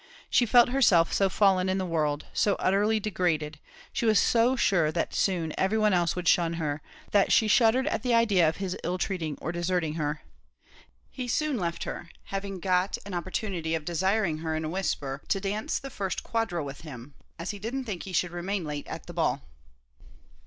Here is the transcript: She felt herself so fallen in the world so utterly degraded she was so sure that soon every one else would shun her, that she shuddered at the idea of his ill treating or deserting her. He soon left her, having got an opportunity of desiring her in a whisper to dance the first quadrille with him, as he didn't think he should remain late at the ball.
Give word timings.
She 0.31 0.47
felt 0.47 0.69
herself 0.69 1.13
so 1.13 1.29
fallen 1.29 1.69
in 1.69 1.77
the 1.77 1.85
world 1.85 2.25
so 2.33 2.55
utterly 2.55 2.99
degraded 2.99 3.59
she 3.93 4.03
was 4.07 4.19
so 4.19 4.55
sure 4.55 4.91
that 4.91 5.13
soon 5.13 5.53
every 5.59 5.77
one 5.77 5.93
else 5.93 6.15
would 6.15 6.27
shun 6.27 6.53
her, 6.53 6.81
that 7.11 7.31
she 7.31 7.47
shuddered 7.47 7.85
at 7.85 8.01
the 8.01 8.15
idea 8.15 8.49
of 8.49 8.57
his 8.57 8.75
ill 8.83 8.97
treating 8.97 9.37
or 9.39 9.51
deserting 9.51 9.93
her. 10.01 10.23
He 11.11 11.27
soon 11.27 11.55
left 11.59 11.83
her, 11.83 12.09
having 12.23 12.59
got 12.59 12.97
an 13.05 13.13
opportunity 13.13 13.75
of 13.75 13.85
desiring 13.85 14.39
her 14.39 14.55
in 14.55 14.65
a 14.65 14.69
whisper 14.69 15.21
to 15.27 15.39
dance 15.39 15.77
the 15.77 15.91
first 15.91 16.23
quadrille 16.23 16.65
with 16.65 16.81
him, 16.81 17.13
as 17.37 17.51
he 17.51 17.59
didn't 17.59 17.83
think 17.83 18.01
he 18.01 18.11
should 18.11 18.31
remain 18.31 18.63
late 18.65 18.87
at 18.87 19.05
the 19.05 19.13
ball. 19.13 19.43